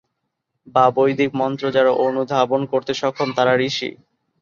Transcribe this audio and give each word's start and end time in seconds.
বা 0.67 0.85
"বৈদিক 0.95 1.31
মন্ত্র 1.35 1.63
যারা 1.71 1.91
অনুধাবন 2.05 2.61
করতে 2.71 2.91
সক্ষম 2.93 3.29
তারা 3.37 3.53
ঋষি"। 3.61 3.89